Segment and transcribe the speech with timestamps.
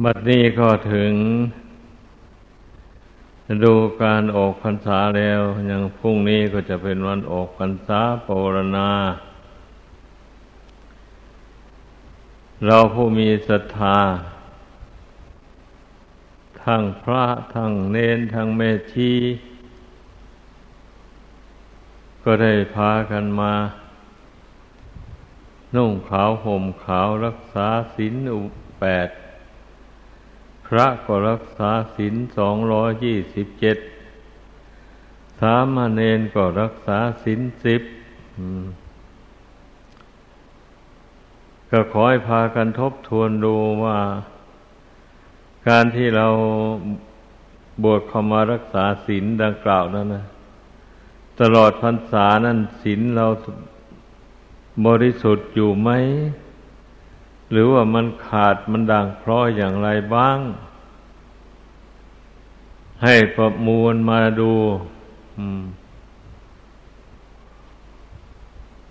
[0.00, 1.12] บัดนี้ก็ถึง
[3.64, 5.40] ดูการออกพรรษาแล้ว
[5.70, 8.90] ยังพรุ่งนี้ก็จะเป็นวันออกพรรษาปรณา
[12.64, 13.98] เราผู้มีศรัทธา
[16.62, 17.24] ทั้งพระ
[17.54, 18.62] ทั้งเนนทั้งเม
[18.92, 19.12] ชี
[22.24, 23.54] ก็ได้พากันมา
[25.74, 28.40] นุ่งขาวห่มขาวรักษาศีลอุ
[28.80, 29.08] แปด
[30.76, 33.78] ระก็รักษาศีลสองร้อยยี่สิบเจ็ด
[35.40, 37.82] สามเณรก็รักษาศีลสิบ
[41.70, 43.54] ก็ขอให้พากันทบทวนดู
[43.84, 43.98] ว่า
[45.68, 46.28] การที่เรา
[47.82, 50.24] บวชเข้ามารักษาศีลดังกล่าวนั้นนะ
[51.40, 53.26] ตลอดพรรษานั้นศีลเรา
[54.86, 55.90] บริสุทธิ์อยู่ไหม
[57.52, 60.38] หรือว่ามันขาดมันด่างพราะอย่างไรบ้าง
[63.02, 64.52] ให้ประมวลมาดู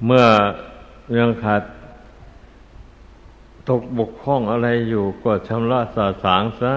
[0.05, 0.25] เมื่อ
[1.17, 1.61] ยังขาด
[3.69, 6.73] ตกบกพร่องอะไรอยู่ก็ชำระสาสางซะ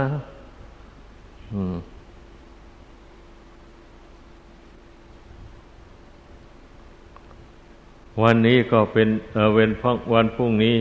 [8.23, 9.09] วันนี้ก็เป็น
[9.55, 9.71] เว้น
[10.13, 10.77] วันพรุ่งนี้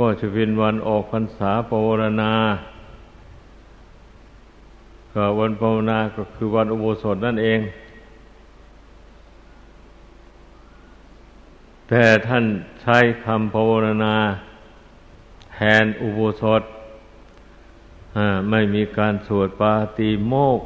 [0.00, 2.32] ก็จะเป็นวันออกพรรษาปวารณา
[5.14, 7.60] ก็วันภาวนาก็คือวันอุโบสถนั่นเอง
[11.88, 12.44] แต่ท่าน
[12.82, 13.70] ใช้คำภาว
[14.04, 14.16] นา
[15.52, 16.62] แทนอุโบสถ
[18.50, 20.60] ไม่มีการสวดปาติโมก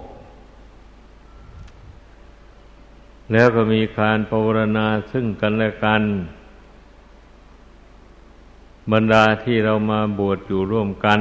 [3.33, 4.47] แล้วก็มีการภาว
[4.77, 6.03] นาซึ่งกันและกัน
[8.93, 11.21] บรรดาที่เรามาบวชอยู่ร่วมกัน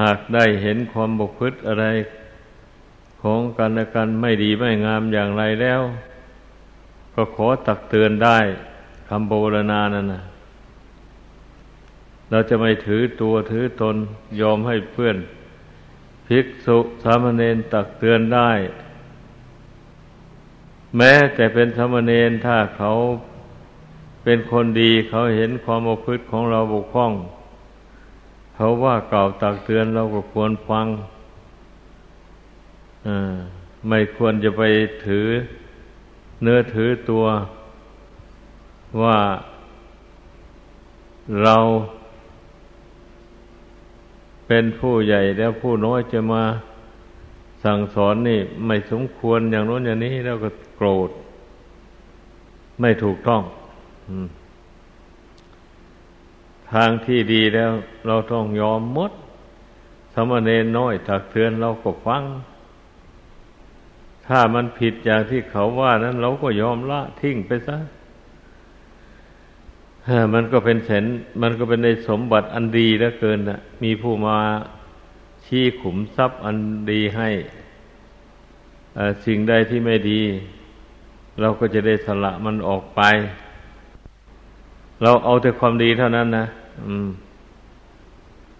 [0.00, 1.86] หากได้เห็นความบกพร่องอะไร
[3.22, 5.80] ของกันและกันไม่ดีไม่งามอย่างไรแล้ว
[7.14, 8.38] ก็ขอตักเตือนได้
[9.08, 10.22] คำโบรณานั่นนะ
[12.30, 13.96] เราจะไม่ถือตัวถือตน
[14.40, 15.16] ยอมให้เพื่อน
[16.26, 18.50] ภิกษุสามเณรตักเตือนได้
[20.96, 22.90] แม้แต่เป็นสามเณรถ้าเขา
[24.24, 27.12] เป็นคนดีเขาเห็นความอพฤติของเราบกพร่อง
[28.54, 30.86] เขาว่าเก่าวตักเตือนเราก็ควรฟัง
[33.88, 34.62] ไม่ควรจะไป
[35.06, 35.26] ถือ
[36.42, 37.24] เนื้อถือตัว
[39.02, 39.18] ว่า
[41.42, 41.56] เรา
[44.46, 46.44] เป็นผู้ใหญ่แล้วผู้น้อยจะมา
[47.64, 51.10] สั่งสอนนี่ ไม่สมควรอย่างโน้นอย่างนี้แล้วก็โกรธ
[52.80, 53.42] ไม่ถูกต้อง
[56.72, 57.70] ทางที่ดีแล้ว
[58.06, 59.12] เราต้องยอมมด
[60.14, 62.22] สมณเณรน้อยถักเตือนเราก็ฟัง
[64.26, 67.78] ถ้ามันผิดอย่างที่เขาว่านั้นเราก็ยอมละทิ้งไปซะ
[70.34, 71.04] มันก็เป็นเสน
[71.42, 74.38] มันก็เป็นในสมบัติอันดีเหลือเกินนะมีผู้มา
[75.44, 76.56] ชี้ขุมทรัพย์อัน
[76.90, 77.28] ดีให้
[79.24, 80.20] สิ่งใดที่ไม่ดี
[81.40, 83.02] เราก็จะได้สละมันออกไป
[85.02, 86.46] เราเอาแต่ความดีเท่านั้นนะ
[86.86, 87.08] อืม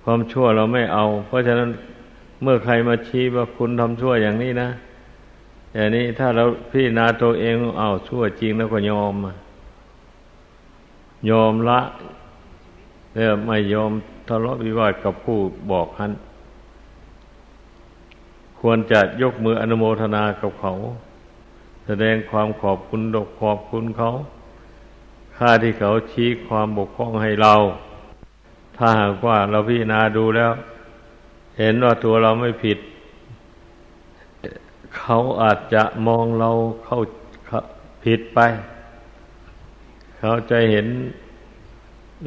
[0.05, 1.71] ความชั่วเราไม่เอา เพราะฉะนั้น
[2.43, 4.69] เมื่อใครมาชี้ว่าคุณทำชั่วอย่างนี้นะ
[5.75, 9.15] อย่างนี้ถ้าเราพี่นาตัวเองเอาชั่วจริงแล้วก็ยอม
[11.31, 11.81] ยอมละ
[13.15, 13.93] เนี่ยไม่ยอม
[14.29, 15.39] ทะเลาะวิวาทกับผู้
[15.71, 16.13] บอกท่าน
[18.61, 20.73] ควรจะยกมืออนุโมทนากับเขา
[21.87, 24.11] แสดงความขอบคุณดกขอบคุณเขา
[25.37, 27.55] ค่าที่เขาชี้ความบกพร่องให้เรา
[28.77, 30.53] ถ้าหากว่าเราพิจารณาดูแล้ว
[31.59, 32.79] เห็นว่าตัวเราไม่ผิด
[34.97, 36.51] เขาอาจจะมองเรา
[36.85, 36.99] เข้า
[38.05, 38.41] ผิดไป
[40.19, 40.87] เขาจะเห็น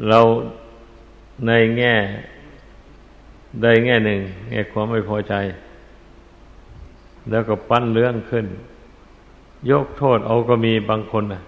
[0.08, 0.20] เรา
[1.46, 1.94] ในแง่
[3.62, 5.34] ได้แง่หนึ่ง แง่ความไม่พอใจ
[7.30, 8.46] แล้วก็ปั้นเรื่องขึ้น
[9.70, 11.42] ยกโทษเอาก็มีบางคนนะ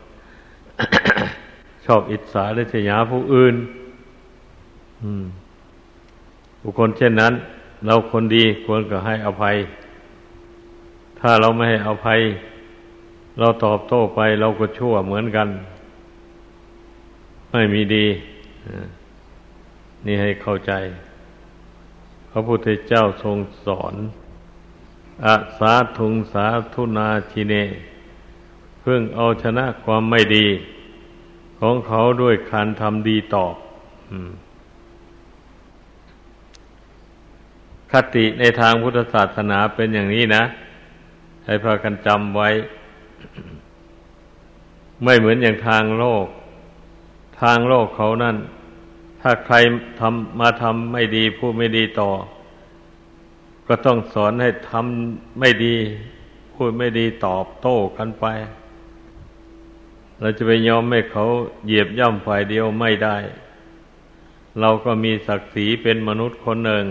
[1.85, 3.55] ชอบอิจฉาและเสียาผู้อื่น
[6.63, 7.33] บุคคลเช่นนั้น
[7.87, 9.57] เราคนดีควรก็ให้อภัย
[11.21, 12.21] ถ้าเราไม่ให้อภัย
[13.39, 15.49] เราตอบโต้ไปเราก็ชั่วเหมือนกัน
[17.51, 18.07] ไม่มีดี
[20.07, 20.73] นี่ให้เข้าใจ
[22.31, 23.95] พระพุทธเจ้าทรงสอน
[25.27, 27.55] อาสาทุงสาธุนาชิเน
[28.81, 30.47] เพื่งเอาชนะความไม่ดี
[31.61, 33.55] ของเขาด้วยการทำดีตอบ
[37.93, 40.45] คติในทางพุทธศาสนาเป็นอย่างนี้นะ
[41.45, 42.49] ให้พากันจำไว้
[45.05, 46.27] ไม่เหมือนอย่างทางโลก
[47.43, 48.37] ทางโลกเขานั่น
[49.21, 49.57] ถ้าใคร
[50.01, 52.11] ทำมาทำไม่ดีพูดไม่ดีต่อ
[53.69, 55.77] ก็ต้องสอนให้ทำไม่ดี
[56.55, 58.27] พูดไม่ดีตอบโต้กันไป
[60.21, 61.25] เราจะไปยอมให้เขา
[61.67, 63.17] เหยียบย่ำฝ่ายเดียวไม่ได้
[64.61, 66.85] เราก็มีศักดิ์ศรีเป็นมนุษย์คนหนึ่ง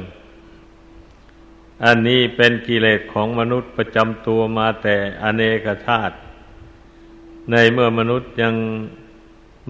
[1.86, 6.16] อันนี้เป็นกิเลสของมนุษย์ประจำตัวมาแต่อเนกชาติ
[7.52, 8.56] ในเมื่อมนุษย์ยัง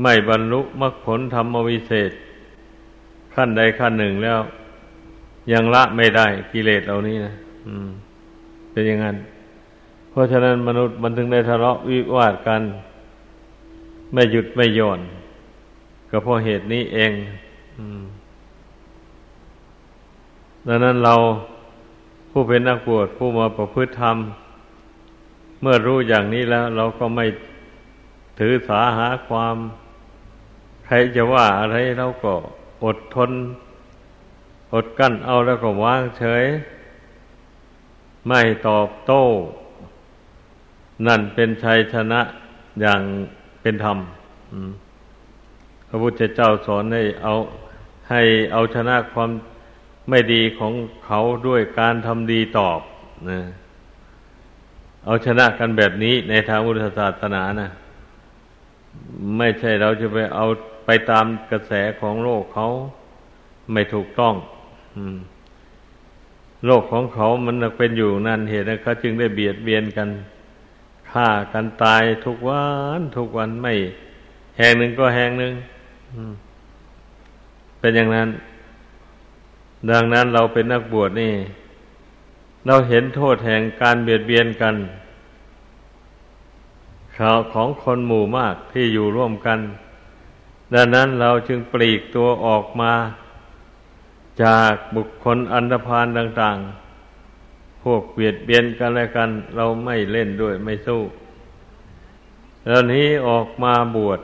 [0.02, 2.12] ไม่บรรลุมรรคผลธรรมวิเศษ
[3.34, 4.40] ขั้นใดขั้นหนึ่งแล้ว
[5.52, 7.34] ยังละไม่ได้กิเลสเหล่านี้นะ
[8.72, 9.18] เป็นอย่างนั้น
[10.10, 12.62] เพราะฉะนั้นมนุษย์มันถึงได้ทะเลาะวิวาทกัน
[14.14, 15.00] ไม่หยุดไม่หย่อน
[16.10, 17.12] ก็เพราะเหตุนี้เอง
[17.80, 17.82] อ
[20.68, 21.16] ดังนั้นเรา
[22.32, 24.18] ผู้เป็นนักบวชผู้มาประพฤติธรรม
[25.62, 27.26] เมื่อรู้อย่างนี้แล้ว เราก็ไม่
[28.40, 29.56] ถือสาหาความ
[30.86, 32.34] ใครจะว่าอะไรเราก็
[32.86, 33.32] อดทน
[34.74, 36.46] อดกั้นเอาแล้วก็วางเฉย
[38.28, 39.24] ไม่ตอบโต้
[41.08, 42.22] นั่นเป็นชัยชนะ
[42.82, 43.02] อย่าง
[43.70, 44.00] เป็นธรรม
[45.88, 47.34] พระพุทธเจ้าสอนให้เอา
[48.10, 48.22] ให้
[48.52, 49.30] เอาชนะความ
[50.10, 50.74] ไม่ดีของ
[51.06, 52.80] เขาด้วยการทำดีตอบ
[53.30, 53.40] นะ
[55.06, 57.70] เอาชนะกันแบบนี้ในทางพุทธศาสนานะ
[59.38, 60.46] ไม่ใช่เราจะไปเอา
[60.86, 61.72] ไปตามกระแส
[62.02, 62.68] ของโลกเขา
[63.72, 64.34] ไม่ถูกต้อง
[66.66, 70.10] โลกของเขามันเป็นอยู่นั่นเหตุนะเขาจึงได้เบียดเบียนกัน
[71.12, 72.66] ฆ่ากันตายทุกวั
[72.98, 73.74] นทุกวันไม่
[74.58, 75.54] แห่งหนึ่งก็แห่งหนึ่ง
[77.80, 78.30] เป็นอย่างนั้น
[79.92, 81.34] ดังนั้นเราเป็นนักบวชนี่
[82.68, 84.76] เราเห็นโทษแห่งการเบียดเบียนกัน
[87.18, 89.60] ข่าวของคนหมู่มากที่อยู่ร่วมกัน
[90.74, 92.94] ดังนั้นเราจึงปลีกตัวออกมา
[94.44, 96.89] จากบุคคลอันธพาลต่าง ๆ
[97.84, 101.02] พวกเบียดเบียนกันและกัน เราไม่เล่นด้วยไม่สู้
[102.68, 104.20] แล้วนี้ออกมาบวช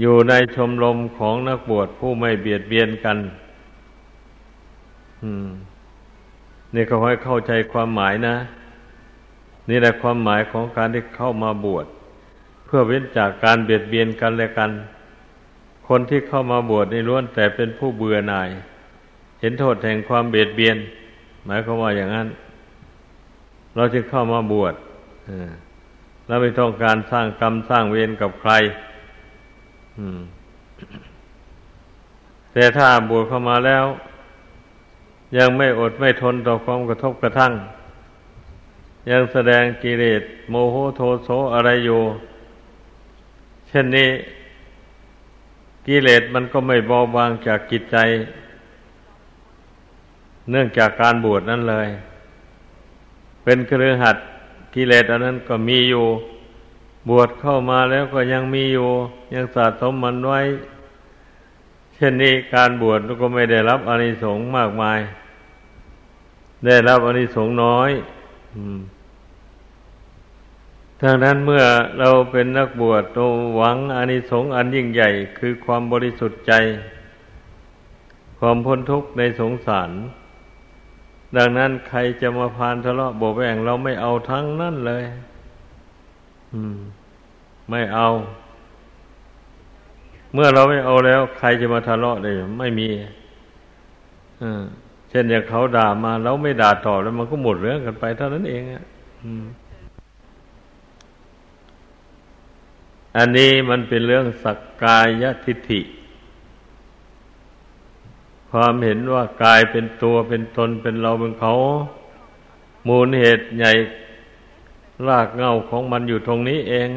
[0.00, 3.18] อยู่ในชมรมของนักบวชผู้ไม่เบียดเบียนกัน
[6.74, 8.36] นี่ก็ให้เข้าใจความหมายนะ
[9.70, 11.86] นี่แหละความหมายของการที่เข้ามาบวช
[12.64, 14.70] เพื่อเว้นจากการเบียดเบียนกันและกัน
[15.88, 18.48] คนที่เข้ามาบวชในล้วนแต่เป็นผู้เบื่อหน่าย
[19.40, 20.76] เห็นโทษแห่งความเบียดเบียน
[21.46, 22.28] หมายความว่าอย่างนั้น
[23.74, 24.74] เราจึงเข้ามาบวช
[26.26, 28.52] เราไม่ต้องการสร้างกรรมสร้างเวรกับใคร
[32.52, 33.84] แต่ถ้าบวชเข้ามาแล้ว
[35.38, 37.52] ยังไม่อดไม่ทนต่อความกระทบกระทั่ง
[39.10, 42.02] ยังแสดงกิเลสโมโหโทโสอะไรอยู่
[43.68, 44.10] เช่นนี้
[45.86, 47.96] กิเลสมันก็ไม่เบาบางจากจิตใจ
[50.50, 51.88] เนื่องจากการบวชนั่นเลย
[53.44, 54.16] เป็นเครือหัด
[54.74, 56.06] กิเลสอันนั้นก็มีอยู่
[57.10, 58.88] บวชเข้ามาแล้วก็ยังมีอยู่
[59.34, 60.40] ยังสะสมมันไว้
[61.94, 65.00] เช่นนี้การบวชก็ไม่ได้รับอานิสงส์มากมาย
[66.66, 67.90] ได้รับอานิสงส์น้อย
[71.00, 71.64] ดังนั้นเมื่อ
[71.98, 73.24] เราเป็นนักบวชเรา
[73.56, 76.52] หวังอานิสงส์อันยิ่งใหญ่คือความบริสุทธิ์ใจ
[78.38, 79.90] ความพ้นทุกข์ในสงสาร
[81.36, 85.04] ดังนั้นใครจะมาพานทะเลาะโบแวงเราไม่เอาทั้งนั่นเลย
[86.54, 86.76] อืม
[87.70, 88.08] ไม่เอา
[90.32, 92.88] เมื่อเราไม่เอาแล้ว ใครจะมาทะเลาะได้ไม่มี
[94.42, 94.44] อ
[95.10, 98.84] เช่นอย่างเขาด่ามาแล้วไม่ด่าตอบแล้วมันก็หมดเรื่องกันไปเท่านั้นเองอะ
[103.16, 105.80] อันนี้มันเป็นเรื่องสักกายทิฏฐิ
[108.52, 111.54] ความเห็นว่ากายเป็นตัวเป็นตนเป็นเราเป็นเขา
[112.88, 113.72] มูลเหตุใหญ่
[115.06, 116.88] รากเงาของมันอยู่ตรงนี้เอง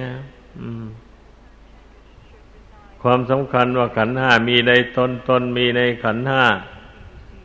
[3.01, 6.43] ความสำคัญว่าขันห้ามีในตนตนมีในขันห้า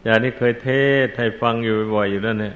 [0.05, 0.71] อย่างนี้เคยเท
[1.07, 2.55] ศให้ฟังอยู่บ่อยอยู่นั่นเนี่ย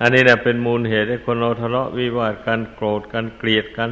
[0.00, 3.90] อันนี้แหละเป็นมูลเหตุให้คนเราทะเลาะวิวาทกันโกรธกันเกลียดกัน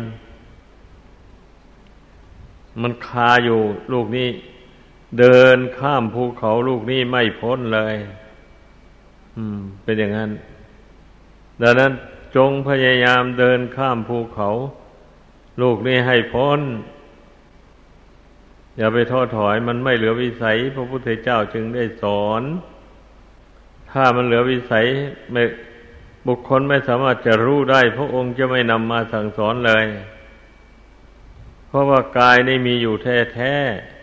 [2.83, 3.61] มันคาอยู่
[3.93, 4.29] ลูกนี้
[5.19, 7.95] เดินข้ามภูเขาลูกนี้ไม่พ้นเลย
[9.37, 10.31] อืม เป็นอย่างนั้น
[11.63, 11.93] ดังนั้น
[12.37, 14.49] จงพยายามเดินข้ามภูเขา
[15.63, 16.61] ลูกนี้ให้พ้น
[18.77, 22.43] อย่าไปท้อถอยมันไม่เหลือวิสัย พระพุทธเจ้าจึงได้สอน
[23.91, 24.87] ถ้ามันเหลือวิสัย
[25.33, 25.43] ไม่
[26.27, 29.85] บุคคลไม่สามารถจะรู้ได้ พระองค์จะไม่นำมาสั่งสอนเลย
[31.67, 34.00] เพราะว่ากายนี่มีอยู่แท้ๆ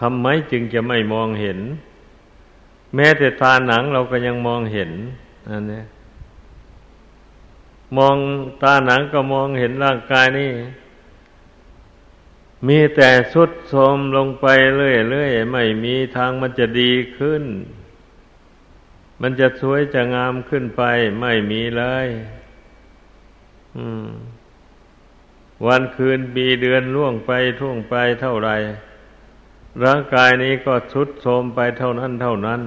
[0.00, 1.58] ทำไมจึงจะไม่มองเห็น
[2.94, 4.90] แม้แต่ตาหนังเราก็ยังมองเห็น
[5.50, 5.82] อันนี้
[7.96, 8.16] มอง
[8.62, 10.52] ตาหนังก็มองเห็นร่างกายนี่
[12.68, 17.44] มีแต่สุดโทมลงไปเรื่อยๆไม่มีทางมันจะดีขึ้น
[19.20, 20.82] มันจะสวยจะงามขึ้นไป
[21.20, 22.08] ไม่มีเลย
[25.66, 28.56] วันคืนปีเดือนล่วงไปท่วงไปเท่าไหร่
[29.84, 32.60] ร่างกายนี้ก็สุดโทมไปเท่านั้นเท่านั้น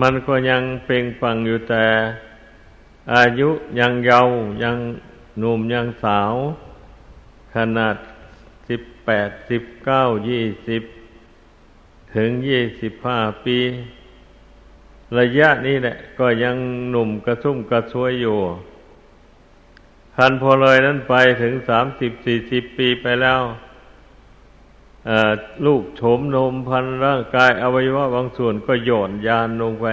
[0.00, 1.86] มันก็ยังเปล่งปังอยู่แต่
[3.14, 3.48] อายุ
[3.78, 4.76] ยังเยาว์ยัง
[5.38, 6.34] หนุ่มยังสาว
[7.54, 7.96] ขนาด
[8.68, 10.82] สิบแปดสิบเก้ายี่สิบ
[12.14, 13.58] ถึงยี่สิบห้าปี
[15.18, 16.56] ระยะนี้แหละ ก็ยัง
[16.90, 18.38] หนุ่มกระชุ่มกระชวยอยู่
[20.16, 23.40] คันพอเลยนั้นไปถึงสามสิบสี่สิบปีไปแล้ว
[25.66, 29.86] ลูกโฉมนมพันร่างกายอวัยวะบางส่วนก็โยนยานลงไป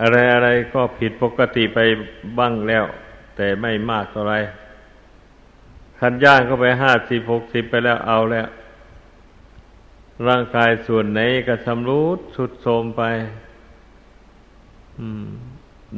[0.00, 1.78] อะไรอะไรก็ผิดปกติไป
[2.38, 2.84] บ้างแล้ว
[3.36, 4.34] แต่ไม่มากเท่าไร
[5.98, 8.48] คันย่างเข้าไปห้าสิบหกสิบไปแล้วเอาแล้ว
[10.28, 13.02] ร่างกายส่วนไหนก็ชำรุดสุดโทมไป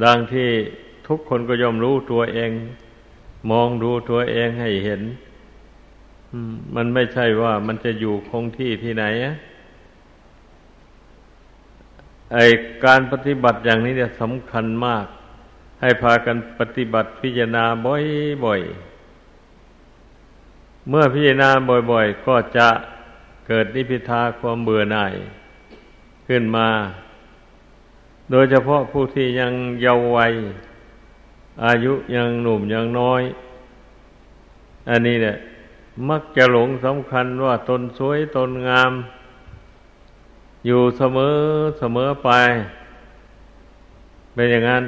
[0.03, 0.49] ดังที่
[1.07, 2.51] ทุกคนก็ยอมรู้ตัวเอง
[3.51, 5.01] มองดูตัวเองให้เห็น
[6.75, 9.05] มันไม่ใช่ว่ามันจะอยู่คงที่ที่ไหน
[12.33, 12.37] ไอ
[12.85, 15.05] การปฏิบัติอย่างนี้เนี่ยสำคัญมาก
[15.81, 21.49] ให้พากันปฏิบัติพิจารณาบ่อยๆ เมื่อพิจารณา
[21.91, 22.69] บ่อยๆ ก็จะ
[23.47, 25.13] เกิดนิพิทาความเบื่อหน่าย
[26.27, 26.67] ขึ้นมา
[28.31, 30.33] โดยเฉพาะผู้ที่ยังเยาว์วัย
[31.65, 33.23] อายุยังหนุ่มยังน้อย
[34.89, 35.35] อันนี้เนี่ย
[36.09, 38.91] มักจะหลงสำคัญว่าตนสวยตนงาม
[40.65, 41.35] อยู่เสมอ
[41.79, 42.29] เสมอไป
[44.33, 44.83] เป็นอย่างนั้น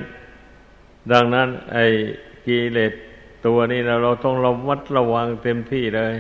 [1.12, 1.86] ดังนั้นไอ้
[2.46, 2.94] กิเลส
[3.46, 6.16] ตัวนี้เราเราต้องระมัดระวังเต็มที่เลย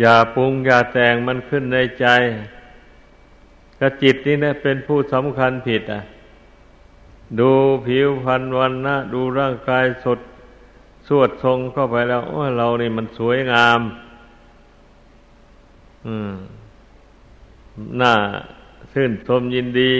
[0.00, 2.06] อย่าปรุงอย่าแต่งมันขึ้นในใจ
[3.80, 6.02] กระจิตนี่นะเป็นผู้สำคัญผิดอะ
[7.40, 7.50] ดู
[7.86, 10.18] ผิวพรรณวันนะดูร่างกายสด
[11.12, 13.80] สวดทรงเข้าไปแล้วโอ้เรานี่มันสวยงาม
[16.06, 16.32] อืม
[18.00, 18.12] น่า
[18.92, 19.92] ชื่นชมยินดี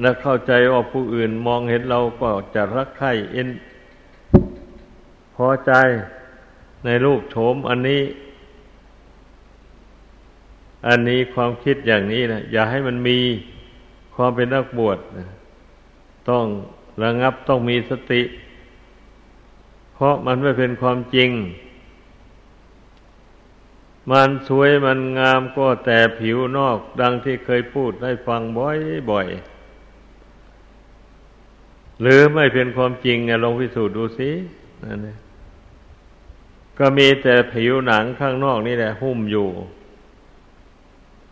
[0.00, 3.48] และเข้าใจว่าผู้อื่นมองเห็นเราก็จะรักใคร่เอ็น
[5.34, 5.72] พอใจ
[6.84, 8.02] ในรูปโฉมอันนี้
[10.88, 13.18] อันนี้ความคิดอย่างนี้นะอย่าให้มันมี
[14.14, 15.26] ความเป็นนักบวชนะ
[16.30, 16.44] ต้อง
[17.02, 18.22] ระงับต้องมีสติ
[20.00, 21.30] เพราะมันไม่เป็นความจริง
[24.10, 34.30] มันสวยมันงามก็แต่ผิวนอกดังที่เคยพูดให้ฟังบ่อยๆ หรือไม่เป็นความจริงไงลองพิสูจน์ดูสิ
[34.84, 35.18] นั่นเอง
[36.78, 39.48] ก็มีแต่ผิวหนังข้างนอกนี่แหละหุ้มอยู่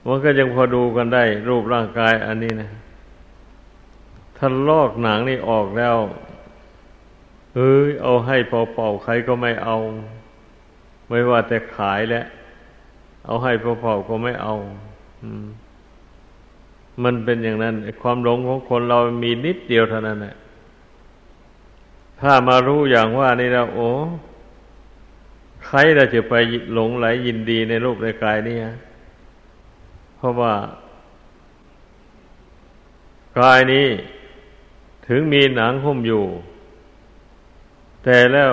[0.06, 2.70] มันก็ยังพอดูกันได้ รูปร่างกายอันนี้นะ
[4.36, 5.96] ถ้าลอกหนังนี่ออกแล้ว
[7.58, 9.76] เอ้ยเอาให้เป่าๆใครก็ไม่เอา
[11.08, 12.26] ไม่ว่าแต่ขายแล้ว
[13.26, 14.54] เอาให้เป่าๆก็ไม่เอา
[15.22, 15.46] อืม
[17.02, 20.34] มันเป็นอย่างนั้นความหลงของคนเรามีนิดเดียวเท่านั้นแหละ
[22.20, 23.90] ถ้ามารู้อย่างว่านี่แล้วโอ้
[25.66, 26.34] ใครเราจะไป
[26.72, 28.76] หลงไหลยินดีในรูปในกายนี่ฮะ
[30.16, 30.54] เพราะว่า
[33.40, 33.86] กายนี้
[35.06, 36.24] ถึงมีหนังหุ้มอยู่
[38.10, 38.52] แต่แล้ว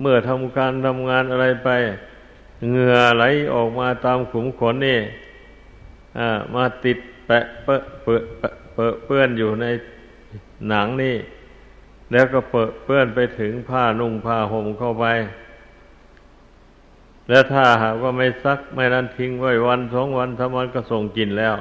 [0.00, 1.70] เมื่อทำการทำงานอะไรไป
[2.68, 3.24] เหงื่อไหล
[3.54, 5.00] ออกมาตามขุมขนนี่
[6.54, 8.20] มาติดแปะเปื้อ
[9.04, 9.66] เปื้อนอยู่ใน
[10.68, 11.16] หนังนี่
[12.12, 12.40] แล้วก็
[12.84, 15.06] เปื้อนไปถึงผ้านุ่งผ้าห่มเข้าไป
[17.28, 21.56] แล้วถ้าหากว่าไม่ซักไม่นันทิ้งไว้วันสองวันสามวันก็ส่งกลิ่นแล้ว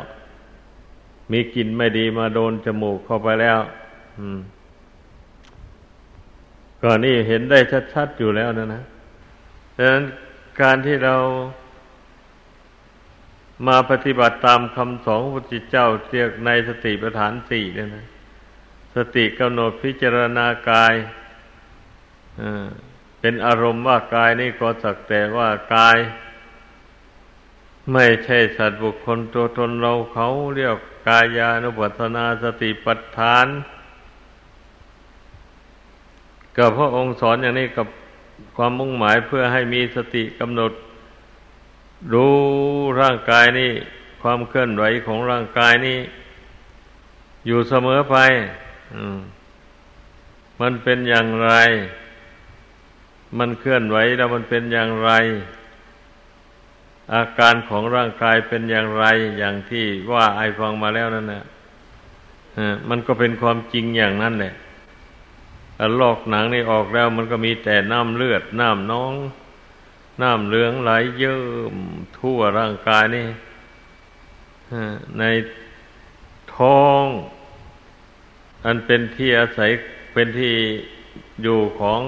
[1.31, 3.59] มีกลิ่นไม่ดีมาโดนจมูกเข้าไปแล้ว
[4.19, 4.39] อืม
[6.85, 7.59] ก็นี่เห็นได้
[7.93, 8.83] ชัดๆอยู่แล้วนะนะ
[9.77, 10.03] ดังนั้น
[10.61, 11.15] การที่เรา
[13.67, 18.05] มาปฏิบัติตามคำสอนพระพุทธเจ้าเรียกในสติปัฏฐานสี่เนี่ยนะ
[18.95, 20.93] สติกำหนดพิจารณากาย
[23.19, 25.97] เป็นอารมณ์ว่ากายนี่ก็สักแต่ว่ากาย
[27.93, 33.47] ไม่ใช่สัตว์บุคคลตัวตนเราเขาเรียกกายานุปัสนาสติปัฏฐาน
[36.57, 37.87] ก็พระองค์สอนอย่างนี้กับ
[38.55, 40.71] ความมุ่งหมายเพื่อให้มีสติกำหนด
[42.13, 42.35] รู้
[43.01, 43.71] ร่างกายนี่
[44.21, 45.99] ความเคลื่อนไหวของร่างกายนี่
[47.47, 48.17] อยู่เสมอไป
[50.61, 51.51] มันเป็นอย่างไร
[53.39, 55.11] มันเคลื่อนไหวแล้วมันเป็นอย่างไร
[57.13, 59.05] อาการของร่างกายเป็นอย่างไร
[59.37, 61.43] อย่างที่ว่าไอฟังมาแล้วนั่นนะ
[62.89, 64.53] มันก็เป็นความจริงอย่างนั้นแหละ
[65.99, 69.13] ลอกหนังนี่ออกแล้วมันก็มีแต่น้ำเลือด น้ำน้อง
[70.21, 71.39] น้ำเหลืองไหลเยิ้
[71.73, 71.75] ม
[72.17, 73.27] ทั่วร่างกายนี่
[75.19, 75.23] ใน
[76.55, 77.05] ท้อง
[78.65, 79.71] อันเป็นที่อาศัย
[80.13, 80.55] เป็นที่
[81.43, 82.01] อยู่ของ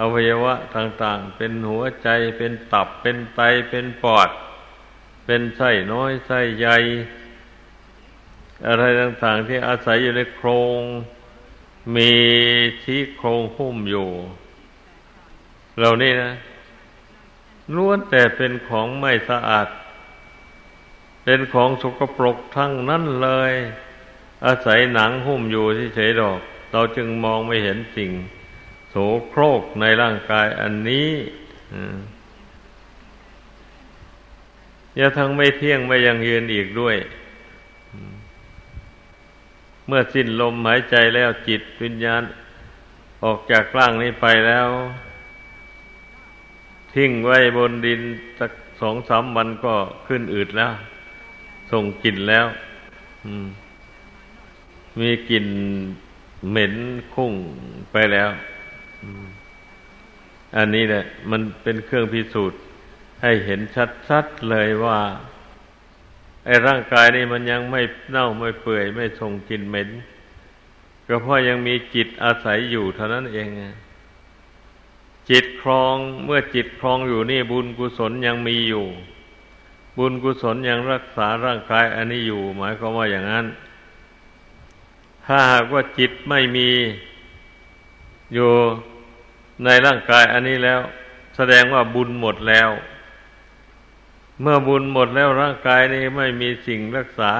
[0.00, 3.40] อวัยวะต่างๆ เป็นหัวใจเป็นตับเป็นไต
[3.70, 4.28] เป็นปอด
[5.26, 6.76] เป็นไส้น้อยไส้ใหญ่
[8.68, 10.82] อะไรต่างๆ ที่อาศัยอยู่ในโครง
[11.96, 12.12] มี
[12.84, 14.08] ที่โครงหุ้มอยู่
[15.78, 16.32] เหล่านี้นะ
[17.76, 19.68] ล้วนแต่เป็นของไม่สะอาด
[21.24, 23.52] เป็นของสกปรกทั้งนั้นเลย
[24.46, 26.40] อาศัยหนังหุ้มอยู่ที่เฉยดอก
[26.72, 28.10] เราจึงมองไม่เห็นสิ่ง
[28.90, 28.94] โส
[29.28, 31.10] โครกในร่างกายอันนี้
[34.96, 36.96] อย่าทั้งไม่เที่ยงไม่ยังยืนอีกด้วย
[39.86, 42.22] เมื่อสิ้นลมหายใจแล้วจิตวิญญาณ
[43.24, 44.68] ออกจากร่างนี้ไปแล้ว
[46.94, 48.00] ทิ้งไว้บนดิน
[48.38, 49.74] สักสองสามวันก็
[50.06, 50.72] ขึ้นอืดแล้ว
[51.70, 52.46] ส่งกลิ่นแล้ว
[55.00, 55.46] มีกลิ่น
[56.50, 56.74] เหม็น
[57.14, 57.32] คุ้ง
[57.92, 58.30] ไปแล้ว
[60.56, 62.60] อันนี้แหละมันเป็นเครื่องพิสูจน์
[63.22, 63.60] ให้เห็น
[64.08, 64.98] ชัดๆเลยว่า
[66.44, 67.80] ไอ้ร่างกายนี่มันยังไม่
[68.10, 69.88] เน่าไม่เปื่อย ไม่ส่งกลิ่นเหม็น
[71.06, 73.48] ก็เพราะยังมีจิตอาศัยอยู่เท่านั้นเอง
[75.30, 78.84] จิตครองเมื่อจิตครองอยู่นี่บุญกุศลยังมีอยู่
[79.98, 83.46] บุญกุศลยังรักษาร่างกายอันนี้อยู่ หมายความว่าอย่างนั้น
[85.26, 86.70] ถ้าหากว่าจิตไม่มี
[88.34, 88.50] อยู่
[89.64, 90.80] ในร่างกายอันนี้แล้ว
[91.36, 92.70] แสดงว่าบุญหมดแล้ว
[94.40, 97.32] เมื่อบุญหมดแล้วร่างกายนี้ไม่มีสิ่งรักษา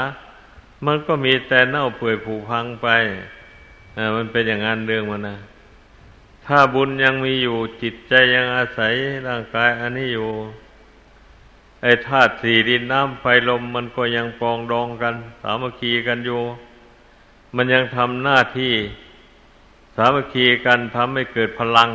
[0.86, 2.88] มันก็มีแต่เน่าเปื่อยผุพังไป
[4.16, 5.36] มันเป็นอย่างนั้นเรื่องมันนะ
[6.46, 8.92] ถ้าบุญยังมีอยู่จิตใจยังอาศัย
[9.28, 10.28] ร่างกายอันนี้อยู่
[11.82, 16.42] ไอ้ธาตุสี่ดินน้ำไฟลมมันก็ยังปองดองกัน สามัคคีกันอยู่
[17.56, 18.74] มันยังทำหน้าที่
[19.96, 21.90] สามัคคีกันทำให้เกิดพลัง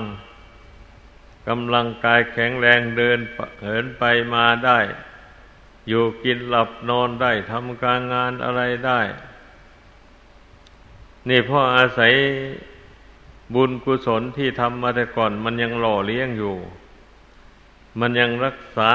[1.50, 3.20] กำลังกายแข็งแรงเดิน
[3.62, 4.80] เหินไปมาได้
[5.88, 9.02] อยู่กินหลับนอนได้ทำการงานอะไรได้
[11.30, 12.14] นี่พราะอาศัย
[13.56, 16.56] บุญกุศลที่ทำมาแต่ก่อน มันยังหล่อเลี้ยงอยู่
[18.00, 18.94] มันยังรักษา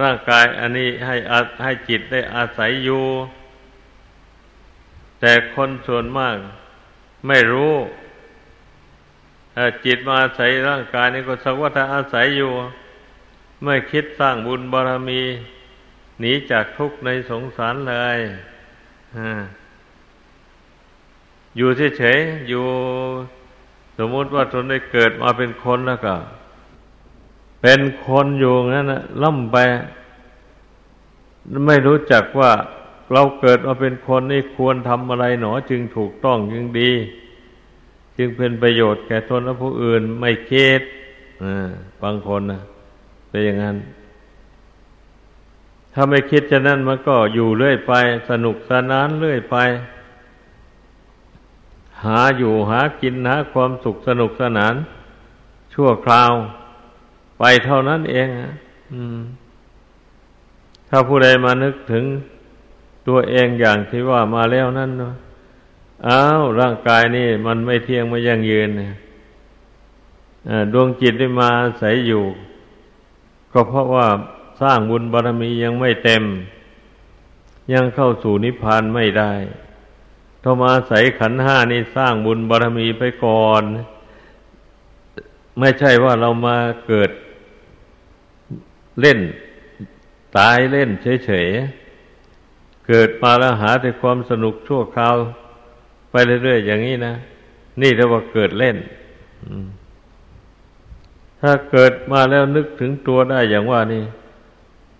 [0.00, 1.16] ร่างกายอันนี้ให้
[1.62, 3.04] ให้จิตได้อาศัยอยู่
[5.20, 6.36] แต่คนส่วนมาก
[7.26, 7.74] ไม่รู้
[9.84, 12.50] จิตมาอาศัยร่างกายนี่ก็สักว่าถ้าอาศัยอยู่
[13.64, 15.22] ไม่คิดสร้างบุญบารรมี
[16.20, 18.18] หนีจากทุกข์ในสงสารเลย
[21.56, 21.68] อยู่
[21.98, 22.66] เฉยๆอยู่
[23.98, 26.14] สมมติว่าตนได้เกิดมาเป็นคนแล้วก็
[27.62, 29.56] เป็นคนอยู่งั้นนะล่ำไป
[31.66, 32.52] ไม่รู้จักว่า
[33.12, 36.90] เราเกิดมาเป็นคนนี่ควรทำอะไรหนอจึงถูกต้องจึงดี
[38.20, 40.80] จึงเป็นประโยชน์แก่ตนและผู้อื่นไม่คิด
[42.02, 42.62] บางคนนะ
[43.28, 43.76] เป็นอย่างนั้น
[45.92, 47.92] ถ้าไม่คิดจะนั่นมันก็อยู่เรื่อยไป
[48.30, 49.56] สนุกสนานเรื่อยไป
[52.04, 54.74] หาอยู่หากินหาความสุขสนุกสนาน
[55.74, 56.32] ชั่วคราว
[57.38, 58.28] ไปเท่านั้นเอง
[60.88, 62.04] ถ้าผู้ใดมานึกถึง
[63.08, 65.14] ตัวเองอย่างที่ว่ามาแล้วนั่นเนาะ
[66.08, 68.68] อ้าวร่างกายนี่มันไม่เที่ยงไม่ยั่งยืน
[70.72, 72.24] ดวงจิตได้มาใส่อยู่
[73.52, 74.06] ก็เพราะว่า
[74.60, 76.24] สร้างบุญบารรมียังไม่เต็ม
[77.72, 79.32] ยังเข้าสู่นิพพานไม่ได้
[80.44, 83.62] ต้องมาใสขันห้านี่สร้างบุญบารรมีไปก่อน
[85.58, 87.10] ไม่ใช่ว่าเรามาเกิด
[89.00, 89.18] เล่น
[90.36, 90.90] ตายเล่น
[91.24, 95.16] เฉยๆเกิดมาแล้วหาแต่ความสนุกชั่วคราว
[96.10, 97.14] ไปเรื่อยๆอย่างนี้นะ
[97.80, 98.76] นี่เรียกว่าเกิดเล่น
[101.40, 104.04] ถ้าเกิดมาแล้วนึกถึงตัวได้อย่างว่านี่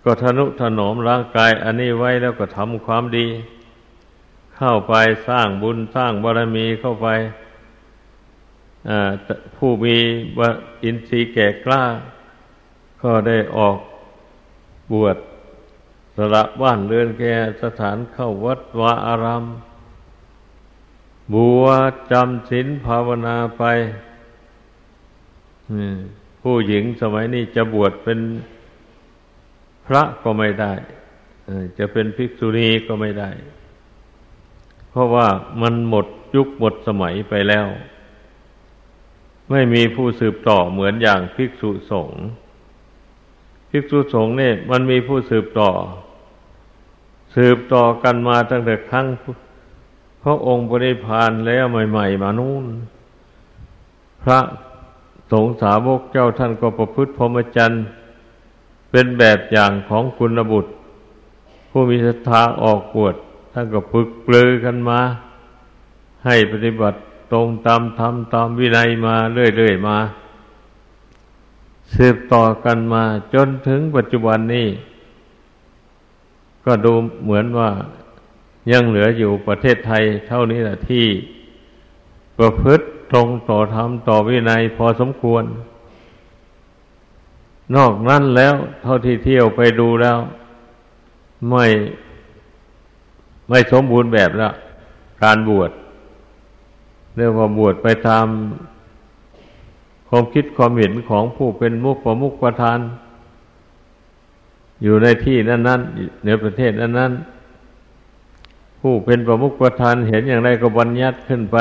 [0.03, 3.27] ก็ทนุถนอมร่างกาย อันนี้ไว้แล้วก็ทำความดี
[4.55, 4.93] เข้าไป
[5.27, 7.07] สร้างบุญสร้างบารมีเข้าไป
[9.55, 9.97] ผู้มี
[10.83, 11.83] อินทรีย์แก่กล้า
[13.03, 13.77] ก็ได้ออก
[14.91, 15.17] บวช
[16.15, 19.43] สละบ้านเรือนแก่สถานเข้าวัดวาอาราม
[21.33, 23.63] บวชจำศีลภาวนาไป
[26.41, 28.19] ผู้หญิงสมัยนี้จะบวชเป็น
[29.85, 30.73] พระก็ไม่ได้
[31.77, 33.29] จะเป็นภิกษุณีก็ไม่ได้
[34.89, 35.27] เพราะว่า
[35.61, 37.67] มันหมดยุคหมดสมัยไปแล้ว
[39.51, 42.21] ไม่มีผู้สืบต่อเหมือนอย่างภิกษุสงฆ์
[43.69, 45.71] ภิกษุสงฆ์เนี่ยมันมีผู้สืบต่อ
[47.35, 49.07] สืบต่อกันมาตั้งแต่ครั้ง
[50.23, 52.65] พระองค์บริพานแล้วใหม่ๆ มานู่น
[54.23, 54.39] พระ
[55.31, 57.83] สงฆ์สาวกเจ้าท่านก็ประพฤติพรหมจรรย์
[58.91, 60.71] เป็นแบบอย่างของคุณบุตร
[61.69, 63.15] ผู้มีศรัทธาออกบวช
[63.53, 64.99] ท่านก็ฝึกปลือกันมา
[66.25, 66.97] ให้ปฏิบัติ
[67.31, 69.97] ตรงตามธรรมตามวินัยมาเรื่อยๆมา
[71.95, 73.03] สืบต่อกันมา
[73.33, 74.67] จนถึงปัจจุบันนี้
[76.65, 77.69] ก็ดูเหมือนว่า
[78.71, 81.05] ยังเหลืออยู่ประเทศไทยเท่านี้แหละที่
[82.37, 85.43] ประพฤติตรงต่อธรรมต่อวินัยพอสมควร
[87.75, 90.17] นอกนั้นแล้วเท่าที่เที่ยวไปดูแล้ว
[91.49, 91.65] ไม่
[93.49, 94.49] ไม่สมบูรณ์แบบละ
[95.23, 95.71] การบวช
[97.15, 98.27] เรียกว่าบวชไปตาม
[100.09, 102.79] ความคิดความเห็นของผู้เป็นมุขประมุขประทาน
[104.83, 107.40] อยู่ในที่นั้นๆในประเทศนั้นๆ
[108.81, 111.57] ผู้เป็นประมุขประทานเห็นอย่างไรก็บัญญัติขึ้นไป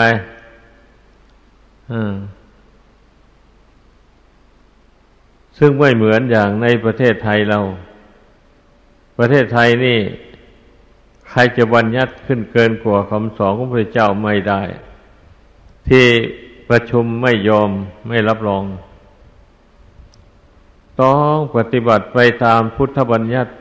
[5.58, 7.60] ซึ่งไม่เหมือนอย่างในประเทศไทยเรา
[9.18, 9.98] ประเทศไทยนี่
[11.30, 14.62] ใครจะบัญญัติขึ้นเกินกว่าคำสอนของพระเจ้าไม่ได้
[15.88, 16.06] ที่
[16.68, 17.70] ประชุมไม่ยอม
[18.08, 18.64] ไม่รับรอง
[21.00, 23.52] ต้องปฏิบัติไปตามพุทธบัญญัติ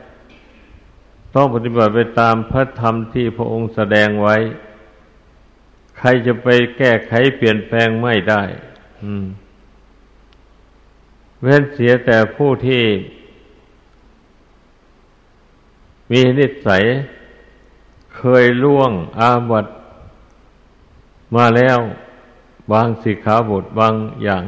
[1.34, 4.36] ต้องปฏิบัติไปตามพระธรรมที่พระองค์แสดงไว้
[5.98, 8.42] ใครจะไปแก้ไขเปลี่ยนแปลงไม่ได้
[11.42, 12.84] เว้นเสียแต่ผู้ที่
[16.10, 16.84] มีนิสัย
[18.16, 19.66] เคยล่วงอาบัต
[21.36, 21.78] มาแล้ว
[22.72, 24.44] บางสิกขาบทบางอย่าง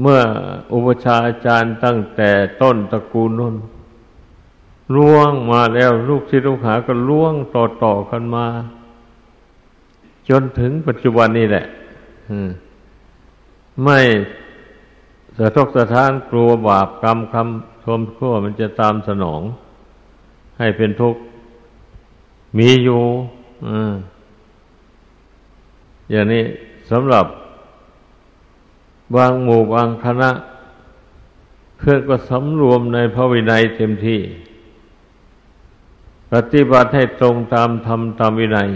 [0.00, 0.20] เมื่อ
[0.72, 2.30] อุปชาอาจารย์ตั้งแต่
[2.62, 3.54] ต้นตระกูลนน
[4.94, 8.46] ล่วงมาแล้ว ลูกศิษย์ลูกหาก็ล่วงต่อต่อกันมา
[10.28, 11.64] จนถึงปัจจุบันนี้แหละ
[13.84, 13.98] ไม่
[15.38, 19.42] สะทกสะท้านกลัวบาปกรรมคำชมขั้วมันจะตามสนอง
[20.58, 21.20] ให้เป็นทุกข์
[22.58, 23.02] มีอยู่
[26.10, 26.44] อย่างนี้
[26.90, 27.26] สำหรับ
[29.16, 30.30] บางหมู่บางคณะ
[31.78, 34.20] เพื่อก็สำรวมในพระวินัยเต็มที่
[36.32, 38.68] ปฏิบัติให้ตรงตามธรรมตามวินัย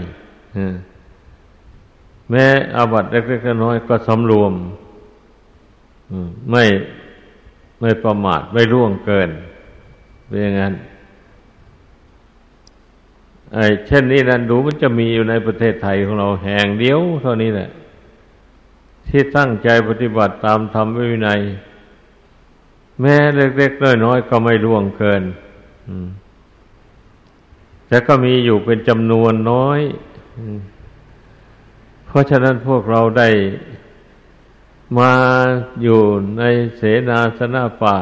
[2.29, 4.53] แม้อาบัติเล็กๆน้อยก็สำรวม
[6.51, 6.63] ไม่
[7.81, 9.29] ไม่ประมาทไม่ร่วงเกิน
[10.27, 10.73] เป็นอย่างนั้น
[13.53, 17.69] ไอ้เช่นนี้นั้นดูมันจะมีอยู่ในประเทศไทยของเราแห่งเดียวเท่านี้แหละ
[19.07, 21.39] ที่ตั้งใจปฏิบัติตามธรรมวินัย
[23.01, 25.23] แม้เล็กๆน้อยๆก็ไม่ร่วงเกิน
[27.87, 29.79] แต่ก็มีอยู่เป็นจำนวนน้อย
[32.05, 33.29] เพราะฉะนั้นพวกเราได้
[34.99, 35.13] มา
[35.81, 36.01] อยู่
[36.37, 36.43] ใน
[36.75, 37.97] เสนาสนะป่า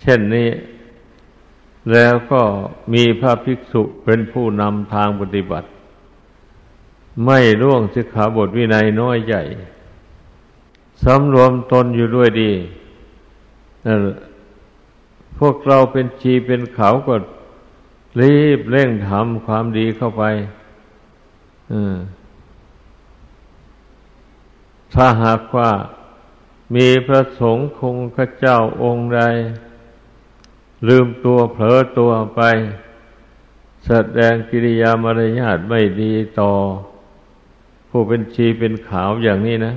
[0.00, 0.50] เช่นนี้
[1.92, 2.42] แล้วก็
[2.94, 5.68] มีพระภิกษุเป็นผู้นำทางปฏิบัติ
[7.24, 9.42] ไม่ร่วงสิกขาบทวินัยน้อยใหญ่
[11.04, 12.52] สำรวมตนอยู่ด้วยดี
[15.38, 17.14] พวกเราเป็นชีเป็นเขาก็
[18.20, 20.24] รีบเร่งทำความดีเข้าไป
[24.94, 25.70] ถ้าหากว่า
[26.76, 29.20] มีพระสงฆ์คงข้าเจ้าองค์ใด
[30.88, 32.40] ลืมตัวเผลอตัวไป
[33.86, 36.50] แสดงกิริยามารยาทไม่ดีต่อ
[37.90, 39.74] ผู้เป็นชีเป็นขาวอย่างนี้นะ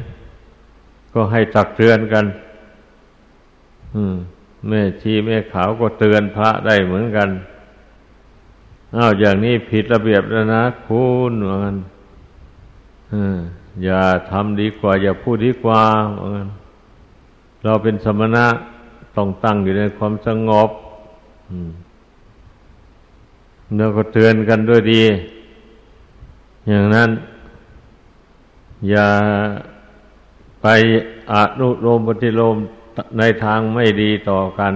[1.14, 2.26] ก็ให้ตักเตือนกัน
[4.68, 7.30] แม่ชีแม่ขาวก็เตือนพระได้เหมือนกัน
[8.98, 11.78] อ้าวอย่างนี้ผิดระเบียบแล้วนะคุณเหมือนกัน
[13.84, 15.84] อย่าทำดีกว่า อย่าพูดดีกว่า
[17.64, 18.46] เราเป็นสมณะ
[19.16, 20.70] ต้องตั้งอยู่ในความสงบ
[23.76, 25.04] แล้วก็เตือนกันด้วยดี
[26.70, 27.10] อย่างนั้น
[28.90, 29.08] อย่า
[30.62, 30.68] ไป
[31.32, 32.56] อนุโลมปฏิโลม
[33.18, 34.74] ในทางไม่ดีต่อกัน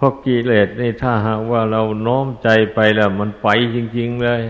[0.00, 4.42] เพราะกิเลสนี่ถ้าหากว่าเราน้อมใจไปแล้วมันไปจริง ๆ เลย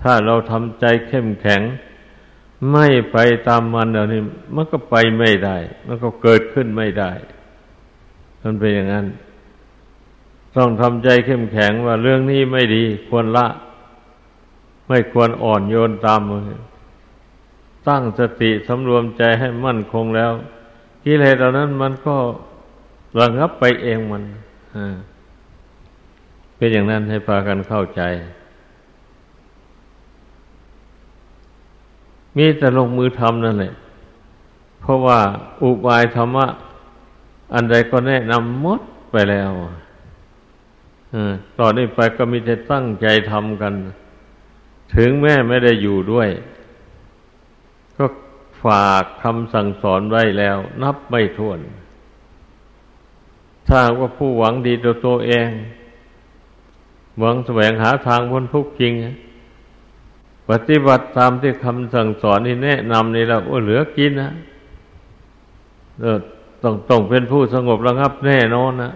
[0.00, 1.62] ถ้าเราทำใจเข้มแข็ง
[2.72, 3.16] ไม่ไป
[3.48, 4.22] ตามมันเดี๋ยวนี้
[4.54, 7.12] มันก็ไปไม่ได้ มันก็เกิดขึ้นไม่ได้
[8.42, 9.06] มันเป็นอย่างนั้น
[10.56, 13.46] ต้องทำใจเข้มแข็งว่าเรื่องนี้ไม่ดี ควรละ
[14.88, 16.48] ไม่ควรอ่อนโยนตามมือ
[17.88, 20.32] ตั้งสติสำรวมใจให้มั่นคงแล้ว
[21.04, 22.16] กิเลสเหล่านั้นมันก็
[23.20, 24.22] ระงับไปเองมัน
[26.56, 28.02] เป็นอย่างนั้นให้พากันเข้าใจ
[32.36, 33.74] มีแต่ลงมือทำนั่นแหละ
[34.80, 35.20] เพราะว่า
[35.62, 36.46] อุบายธรรมะ
[37.54, 39.50] อันใดก็แนะนำหมดไปแล้ว
[41.58, 43.74] ต่อนนี้ไปก็มีแต่ตั้งใจทำกัน
[44.94, 46.28] ถึงแม่ไม่ได้อยู่ด้วย
[47.96, 48.04] ก็
[48.64, 51.60] ฝากคำสั่งสอนไว้แล้ว นับไม่ถ้วน
[53.68, 55.48] ถ้าว่าผู้หวังดีต่อตัวเอง
[57.18, 58.92] หวังแสวงหาทางพ้นทุกข์จริง
[60.50, 64.32] ปฏิบัติตามที่คำสั่งสอนนี่แนะนำนี่แล้วโอ้เหลือกินนะ
[66.62, 68.92] ต้องต้องเป็นผู้สงบระงับแน่นอนนะ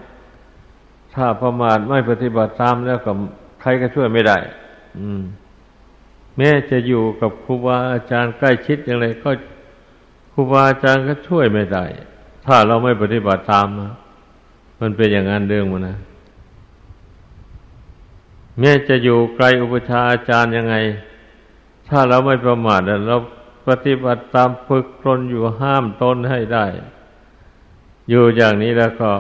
[1.15, 3.13] ถ้าประมาทไม่ปฏิบัติตามแล้วก็
[3.61, 4.37] ใครก็ช่วยไม่ได้
[4.99, 5.23] อืม
[6.37, 9.31] แม้จะอยู่กับครูบาอาจารย์ใกล้ชิดอย่างไรก็
[10.33, 11.85] ครูบาอาจารย์ก็ช่วยไม่ได้
[12.47, 13.93] ถ้าเราไม่ปฏิบัติตามนะ
[14.81, 15.99] มันเป็นอย่างนั้นเรื่องมันนะ
[18.59, 20.75] แม้จะอยู่ไกลอุปชาอาจารย์ยังไง
[21.89, 23.17] ถ้าเราไม่ประมาทเรา
[23.69, 26.65] ปฏิบัติตามฝึกตนอยู่ห้ามตนให้ได้
[28.11, 29.11] อยู่อย่างนี้แล้วก็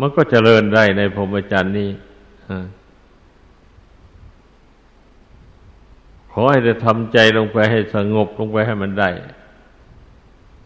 [0.00, 1.90] มันก็เจริญได้ในพรหมจรรย์นี้
[6.32, 9.10] ขอให้จะทำใจลงไปให้สงบลงไปให้มันได้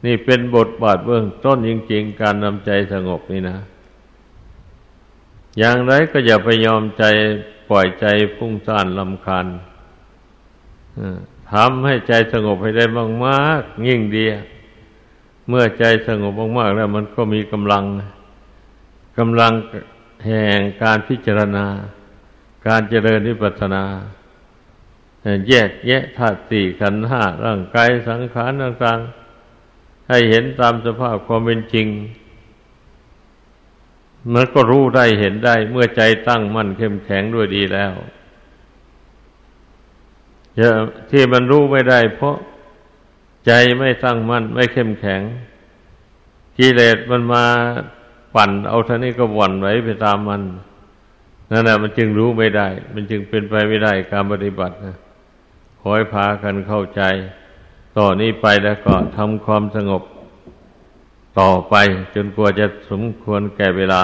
[0.05, 3.59] นี่เป็นบทบาทเบื้องต้นจริงๆ การนำใจสงบนี่นะ
[5.59, 7.05] อย่างไรก็อย่าไปยอมใจ
[7.71, 9.47] ปล่อยใจฟุ้งซ่านลำคาญ
[11.53, 12.85] ทำให้ใจสงบให้ได้
[13.25, 14.25] มากๆยิ่งดี
[15.49, 17.85] เมื่อใจสงบมากๆแล้วมันก็มีกำลัง
[19.19, 19.53] กำลัง
[20.27, 21.67] แห่งการพิจารณา
[22.67, 23.85] การเจริญนิพพานา
[25.49, 31.87] แยกแยะธาตุสี่ขันธ์ห้าร่างกายสังขารต่างๆให้เห็นตามสภาพความเป็นจริง
[34.33, 37.93] มันก็รู้ได้เห็นได้ เมื่อใจตั้งมั่นเข้มแข็งด้วยดีแล้ว
[41.11, 42.37] ที่มันรู้ไม่ได้ เพราะ
[43.47, 45.23] ใจไม่ตั้งมั่น ไม่เข้มแข็ง
[46.59, 47.45] กิเลสมันมา
[48.35, 50.43] ปั่น เอาท่านี้ก็หวั่นไหวไปตามมัน
[51.51, 54.97] นั่นแหละมันจึงรู้ไม่ได้ มันจึงเป็นไปไม่ได้การปฏิบัตินะ
[55.81, 57.03] ขอให้พากันเข้าใจ
[57.97, 60.03] ต่อนนี้ไปแล้วก็ทำความสงบ
[61.41, 61.75] ต่อไป
[62.15, 64.03] จนกว่าจะสมควรแก่เวลา